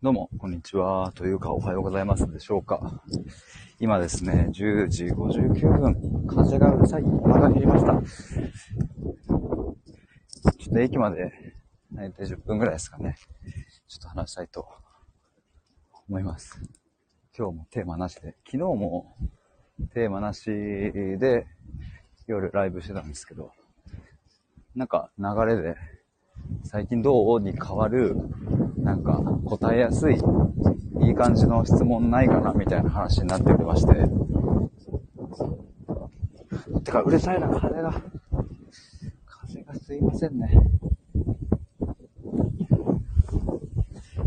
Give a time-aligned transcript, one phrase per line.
[0.00, 1.10] どうも、こんにちは。
[1.16, 3.02] というか、おはようございますでしょうか。
[3.80, 6.24] 今ですね、10時59分。
[6.28, 7.02] 風がうるさい。
[7.02, 8.00] お腹減りました。
[8.00, 9.74] ちょ
[10.70, 11.32] っと駅まで、
[11.92, 13.16] 大体10分ぐらいですかね。
[13.88, 14.68] ちょっと話したいと
[16.08, 16.60] 思います。
[17.36, 18.36] 今日もテーマなしで。
[18.46, 19.16] 昨日も
[19.94, 21.48] テーマなしで
[22.28, 23.50] 夜ライブしてたんですけど、
[24.76, 25.74] なんか流れで、
[26.62, 28.14] 最近どうに変わる
[28.88, 33.92] なんか答えやすい、いい感じの質問ないかなみたいな話になっておりまして。
[36.84, 37.92] てか、うるさいな、風が。
[39.26, 40.50] 風がすいませんね。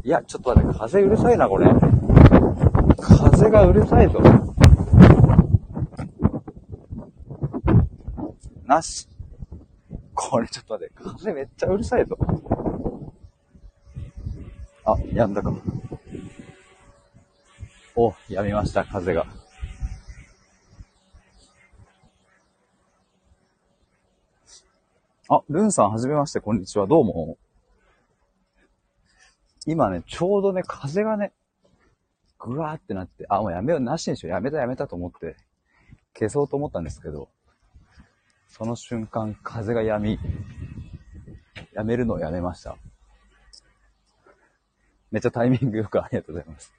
[0.03, 1.65] いや、ちょっと待って、風うるさいな、これ。
[2.99, 4.21] 風がうるさいぞ。
[8.67, 9.09] なし。
[10.13, 12.15] これちょっと待って、風めっちゃうるさいぞ。
[14.83, 15.53] あ、やんだか。
[17.95, 19.27] お、やみました、風が。
[25.29, 26.87] あ、ルンさん、はじめまして、こんにちは。
[26.87, 27.37] どうも。
[29.67, 31.31] 今ね、ちょうどね、風がね、
[32.39, 35.35] ぐわーってなって、あ、もうやめよう、なしにしよう、やめたやめたと思って、
[36.17, 37.29] 消そうと思ったんですけど、
[38.47, 40.17] その瞬間、風がやみ、
[41.73, 42.77] やめるのをやめました。
[45.11, 46.73] めっちゃタイミングよくありがとうございます。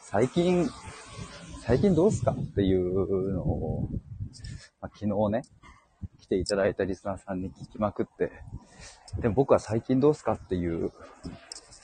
[0.00, 0.66] 最近、
[1.60, 2.32] 最近どうすか？
[2.32, 3.88] っていうのを、
[4.80, 5.42] まあ、昨日ね、
[6.18, 8.32] 来ていただいたリスナーさんに聞きまくって、
[9.20, 10.32] でも僕は最近どうすか？
[10.32, 10.90] っていう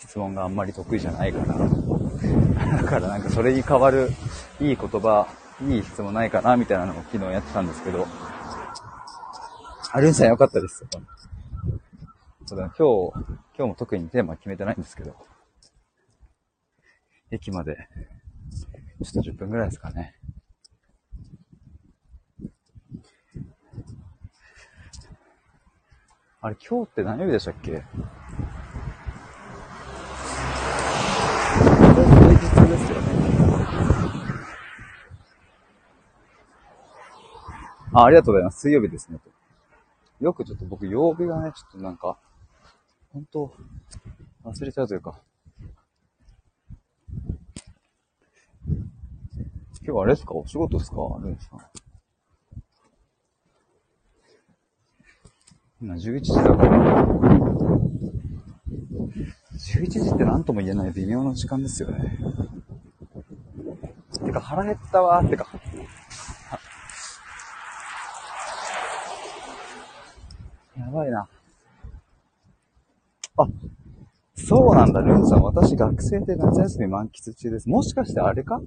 [0.00, 1.58] 質問があんまり得意じゃないから、
[2.78, 4.08] だからなんかそれに代わる
[4.58, 5.28] いい言葉、
[5.68, 6.56] いい質問ないかな？
[6.56, 8.06] みたいなのを昨日やってたんですけど、
[9.96, 10.84] あるんさんよかったです。
[12.46, 13.12] そうだ、今日、
[13.56, 15.14] 今日も特にテーマ決めてないんですけど、
[17.30, 17.76] 駅まで、
[19.04, 20.16] ちょっと10分ぐらいですかね。
[26.40, 27.70] あれ、今日って何曜日でしたっけ？
[27.70, 27.84] 平日
[32.68, 33.06] ですよね。
[37.92, 38.58] あ、ありがとうございます。
[38.62, 39.20] 水曜日ですね。
[40.24, 42.16] よくちょっと僕、曜日がね、ちょっとなんか、
[43.12, 43.52] 本当
[44.42, 45.20] 忘れちゃうというか。
[49.86, 50.32] 今日あれですか？
[50.32, 50.96] お仕事ですか？
[51.20, 51.60] ルンさん。
[55.82, 57.06] 今11時だから。
[59.52, 62.16] 11時って何とも言えない微妙な時間ですよね。
[64.24, 65.46] てか腹減ったわってか。
[70.94, 71.28] ばいな。
[73.36, 73.46] あ、
[74.36, 75.42] そうなんだ、ルンさん。
[75.42, 77.68] 私、学生で夏休み満喫中です。
[77.68, 78.60] もしかしてあれか？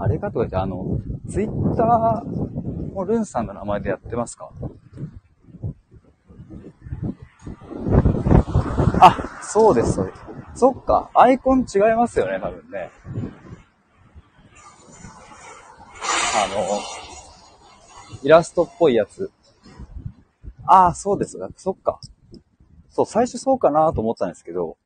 [0.00, 0.98] あれかとか言って、あの、
[1.28, 4.50] ツイッターもルンさんの名前でやってますか？
[9.00, 10.20] あ、そうです、そうです。
[10.54, 12.90] そっか、アイコン違いますよね、多分ね。
[16.34, 16.80] あの、
[18.22, 19.30] イラストっぽいやつ。
[20.74, 21.36] ああ、そうです。
[21.58, 22.00] そっか。
[22.88, 24.78] そう、最初そうかなと思ったんですけど、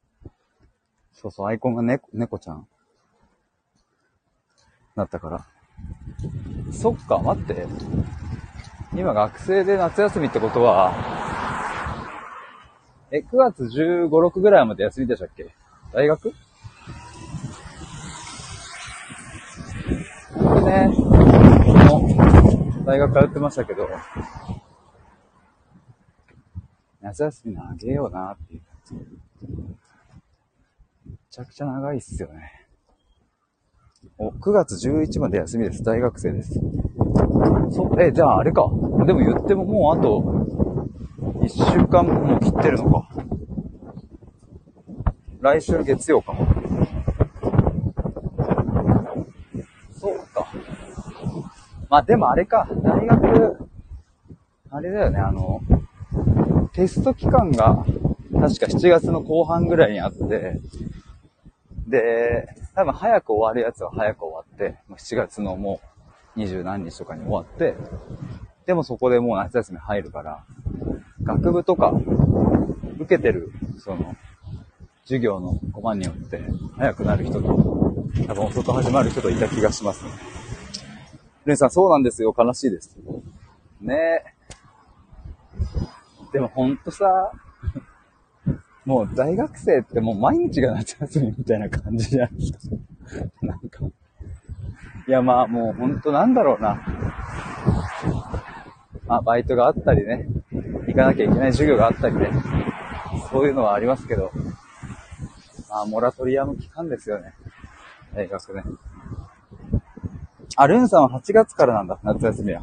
[1.12, 2.66] そうそう、アイコンが猫、猫ちゃん。
[4.96, 5.46] だったから。
[6.72, 7.68] そっか、待って。
[8.96, 10.92] 今学生で夏休みってことは、
[13.12, 15.54] え、9月15、6ぐらいまで休みでしたっけ？
[15.92, 16.34] 大学？
[20.36, 20.90] 僕ね、
[22.84, 23.88] 大学通ってましたけど、
[27.06, 28.94] 夏休み長えようなっていう感じ。
[31.08, 32.66] めちゃくちゃ長いっすよね。
[34.18, 35.84] お、9月11まで休みです。
[35.84, 36.54] 大学生です。
[37.70, 38.68] そ、え、じゃああれか。
[39.06, 40.20] でも言ってももうあと、
[41.44, 43.08] 1週間も切ってるのか。
[45.40, 46.44] 来週月曜かも。
[49.92, 50.48] そうか。
[51.88, 52.68] まあでもあれか。
[52.82, 53.68] 大学、
[54.70, 55.60] あれだよね、あの、
[56.76, 57.86] テスト期間が
[58.32, 60.60] 確か7月の後半ぐらいにあって、
[61.88, 65.80] で、多分早く終わるやつは早く終わって、7月のも
[66.36, 67.74] う二十何日とかに終わって、
[68.66, 70.44] でもそこでもう夏休み入るから、
[71.22, 71.94] 学部とか
[72.98, 74.14] 受けてる、その、
[75.04, 76.42] 授業のコマによって
[76.76, 77.54] 早くなる人と、
[78.26, 80.10] 多分遅く始まる人といた気がしますね。
[81.46, 82.34] レンさん、そうなんですよ。
[82.36, 82.98] 悲しいです。
[83.80, 84.35] ねえ。
[86.36, 87.32] でもほんとさ、
[88.84, 92.76] もう大学生ってもう毎日が夏休みみたいな感じじゃないですか。
[93.40, 93.86] なんか。
[95.08, 96.78] いやまあもうほんとなんだろうな。
[99.06, 100.28] まあバイトがあったりね、
[100.86, 102.30] 行かなきゃいけない授業があったりね、
[103.30, 104.30] そういうのはありますけど、
[105.70, 107.32] まあモラトリアム期間ですよね。
[108.14, 108.62] 大学ね。
[110.56, 112.60] あ、ルンさんは8月からなんだ、夏休みは。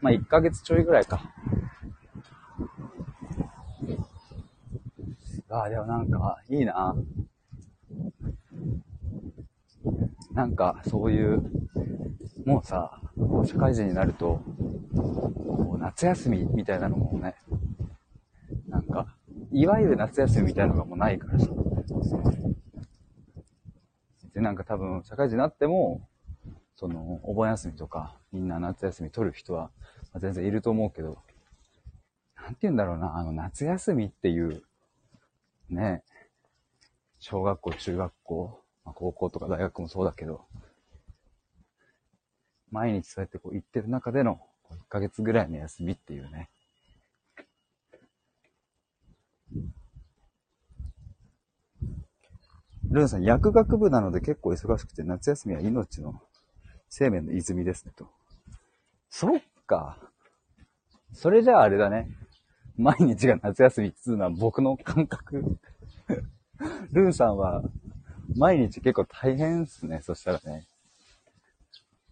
[0.00, 1.34] まあ1ヶ月ちょいぐらいか。
[5.50, 6.94] ああ、でもなんか、いいな。
[10.32, 11.42] なんか、そういう、
[12.44, 13.00] もうさ、
[13.46, 14.42] 社会人になると、
[14.94, 17.34] こう夏休みみたいなのもね、
[18.68, 19.06] なんか、
[19.50, 21.46] いわゆる夏休みみたいなのがもうないからさ。
[24.34, 26.06] で、なんか多分、社会人になっても、
[26.76, 29.70] その、お盆休みとか、みんな夏休み取る人は、
[30.12, 31.18] まあ、全然いると思うけど、
[32.36, 34.62] なんて言うんだろうな、あの、夏休みっていう
[35.70, 36.02] ね、
[37.20, 40.46] 小学校、中学校、まあ、高校とか大学もそうだけど、
[42.70, 46.50] 毎日そうやってこう行ってる中での1ヶ月ぐらいの休みっていうね。
[52.90, 56.20] ルンさん、薬学部なので結構忙しくて夏休みは命の
[56.88, 58.08] 生命の泉ですねと。
[59.10, 59.98] そっか。
[61.12, 62.08] それじゃああれだね。
[62.78, 65.58] 毎日が夏休みっつうのは僕の感覚。
[66.92, 67.62] ルーさんは、
[68.36, 70.66] 毎日結構大変っすね、そしたらね。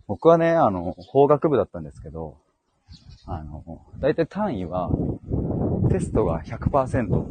[0.09, 2.37] 僕はね、あの、法学部だったんですけど、
[3.27, 4.91] あの、だいたい単位は、
[5.89, 7.27] テストが100%。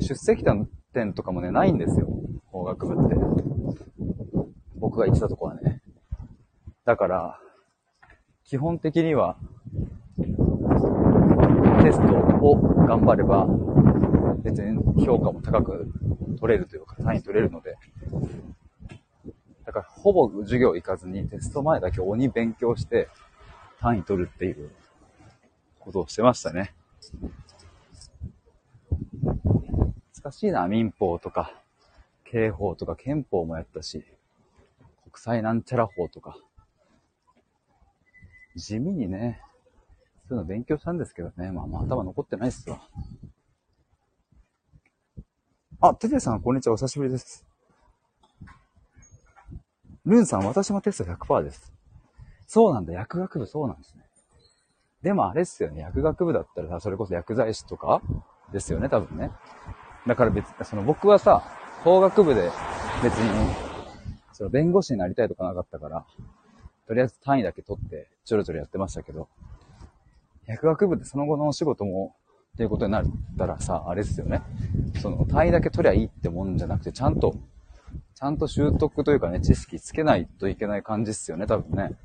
[0.00, 0.44] 出席
[0.92, 2.08] 点とかもね、ないんですよ。
[2.46, 3.16] 法学部って。
[4.76, 5.82] 僕が行ったとこはね。
[6.84, 7.40] だから、
[8.44, 9.36] 基本的には、
[11.84, 13.46] テストを頑張れば、
[14.42, 15.86] 別に評価も高く
[16.40, 17.76] 取れるというか、単位取れるので、
[19.66, 23.08] だからほぼ授業行かずにテスト前だけ鬼勉強して
[23.80, 24.70] 単位取るっていう
[25.78, 26.74] ことをしてましたね。
[30.22, 31.52] 難しいな、民法とか、
[32.24, 34.02] 刑法とか憲法もやったし、
[35.12, 36.38] 国際なんちゃら法とか。
[38.56, 39.43] 地味にね、
[40.34, 41.50] いうの勉強したんですけどね。
[41.50, 42.80] まあ、まあ、頭残ってないっすわ。
[45.80, 46.74] あ、ててさん、こんにちは。
[46.74, 47.46] お久しぶりです。
[50.04, 51.72] ルンさん、私もテスト100%です。
[52.46, 52.92] そうなんだ。
[52.92, 54.04] 薬学部そうなんですね。
[55.02, 55.82] でもあれっすよね。
[55.82, 58.02] 薬学部だったらさ、それこそ薬剤師とか
[58.52, 59.30] ですよね、多分ね。
[60.06, 61.42] だから別、その僕はさ、
[61.82, 62.50] 法学部で
[63.02, 63.54] 別に、
[64.32, 66.06] その弁護士になりたいとかなかったから、
[66.86, 69.28] とりあえず単位だけ取って、ちょろちょろやってましたけど、
[70.46, 72.14] 薬学部でその後のお仕事も、
[72.54, 73.04] っていうことになっ
[73.36, 74.40] たらさ、あれですよね。
[75.02, 77.34] その単位だけ取りゃいいってもんじゃなくて、ちゃんと、
[78.14, 81.96] ちゃんと習得というかね、知識つけないといけない感じっすよね、多分ね。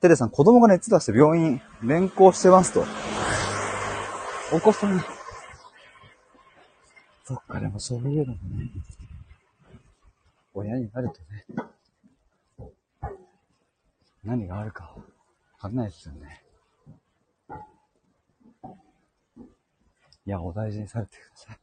[0.00, 2.84] テレさん、子供が熱出して病院連行してますと。
[4.52, 5.00] お子さん、
[7.24, 8.72] そっか、でもそういうのもね、
[10.52, 11.46] 親になるとね、
[14.24, 14.96] 何があるか。
[15.62, 16.42] かんないですよね。
[20.26, 21.58] いや、お大事にされてください。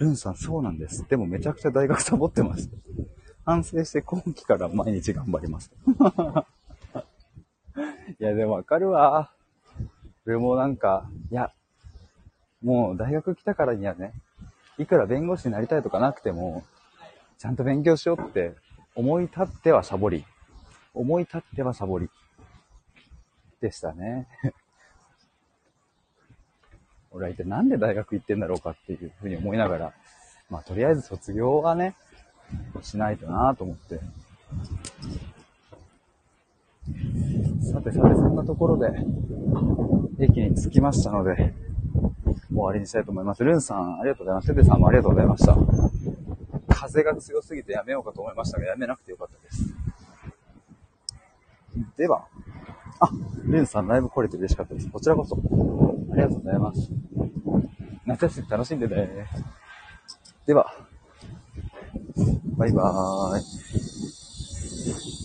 [0.00, 1.08] ルンさん、そうなんです。
[1.08, 2.68] でもめちゃくちゃ大学サボってます。
[3.44, 5.70] 反省して今期から毎日頑張ります。
[8.18, 9.30] いや、でもわかるわ。
[10.26, 11.52] 俺もなんか、いや、
[12.60, 14.12] もう大学来たからにはね、
[14.78, 16.64] いくら弁護士になりたいとかなくても、
[17.38, 18.56] ちゃんと勉強しようって
[18.96, 20.24] 思い立ってはサボり。
[20.94, 22.10] 思い立ってはサボり。
[23.62, 24.26] でしたね。
[27.12, 29.92] 俺は一体なんで大学行ってんだろうかっていうふうに思いながら、
[30.50, 31.94] まあとりあえず卒業はね、
[32.82, 34.00] しないとなと思って。
[37.72, 38.90] さてさて、そんなところで、
[40.18, 41.54] 駅に着きましたので、
[42.48, 43.44] 終わりにしたいと思います。
[43.44, 44.48] ルンさん、ありがとうございます。
[44.48, 45.56] テテさんもありがとうございました。
[46.68, 49.74] 風が強すぎてやめようかと思いましたが、やめなくてよかったです。
[51.96, 52.26] では、
[53.02, 53.10] あ、
[53.46, 54.88] レンさんライブ来れて嬉しかったです。
[54.88, 55.36] こちらこそ。
[56.12, 56.88] ありがとうございます。
[58.06, 59.26] 夏休み楽しんでね。
[60.46, 60.72] では、
[62.56, 63.40] バイバー
[65.18, 65.21] イ。